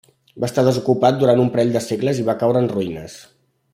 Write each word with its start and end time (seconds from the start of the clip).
Va 0.43 0.47
estar 0.51 0.63
desocupat 0.67 1.19
durant 1.23 1.43
un 1.43 1.51
parell 1.57 1.75
de 1.75 1.83
segles 1.89 2.23
i 2.23 2.27
va 2.31 2.37
caure 2.41 2.65
en 2.65 2.71
ruïnes. 2.77 3.19